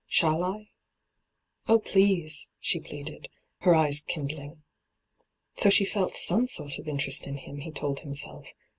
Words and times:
Shall 0.07 0.43
I 0.43 0.57
V' 0.63 0.67
Oh, 1.67 1.77
please 1.77 2.45
t' 2.45 2.49
she 2.59 2.79
pleaded, 2.79 3.29
her 3.59 3.75
eyes 3.75 4.01
kind 4.01 4.31
ling. 4.31 4.63
So 5.57 5.69
she 5.69 5.85
felt 5.85 6.15
some 6.15 6.47
sort 6.47 6.79
of 6.79 6.87
interest 6.87 7.27
in 7.27 7.37
him, 7.37 7.57
he 7.57 7.71
told 7.71 7.99
himself. 7.99 8.51